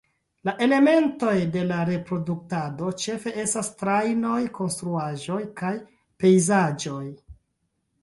[0.47, 5.75] La elementoj de la reproduktado ĉefe estas trajnoj, konstruaĵoj kaj
[6.23, 7.09] pejzaĝoj.